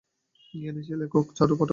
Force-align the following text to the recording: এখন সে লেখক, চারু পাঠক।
এখন 0.53 0.77
সে 0.81 0.93
লেখক, 0.95 1.25
চারু 1.37 1.53
পাঠক। 1.55 1.69